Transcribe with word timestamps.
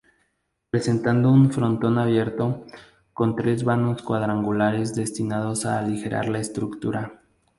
Presentaba 0.71 1.29
un 1.29 1.51
frontón 1.51 1.99
abierto 1.99 2.65
con 3.13 3.35
tres 3.35 3.63
vanos 3.63 4.01
cuadrangulares 4.01 4.95
destinados 4.95 5.67
a 5.67 5.77
aligerar 5.77 6.27
la 6.27 6.39
estructura. 6.39 7.21